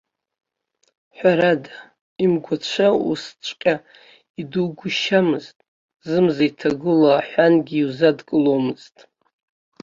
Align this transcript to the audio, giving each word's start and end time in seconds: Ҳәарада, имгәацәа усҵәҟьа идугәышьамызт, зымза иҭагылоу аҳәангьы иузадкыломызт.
Ҳәарада, 1.15 1.73
имгәацәа 2.23 2.87
усҵәҟьа 3.09 3.75
идугәышьамызт, 4.41 5.57
зымза 6.09 6.43
иҭагылоу 6.49 7.13
аҳәангьы 7.17 7.75
иузадкыломызт. 7.77 8.97